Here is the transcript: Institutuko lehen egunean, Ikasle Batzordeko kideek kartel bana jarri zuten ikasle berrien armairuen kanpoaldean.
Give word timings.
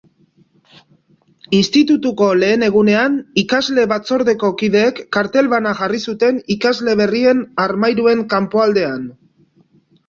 Institutuko 1.57 2.29
lehen 2.43 2.65
egunean, 2.69 3.19
Ikasle 3.43 3.85
Batzordeko 3.93 4.51
kideek 4.63 5.03
kartel 5.19 5.51
bana 5.55 5.75
jarri 5.83 6.03
zuten 6.11 6.41
ikasle 6.57 6.99
berrien 7.05 7.47
armairuen 7.69 8.27
kanpoaldean. 8.35 9.09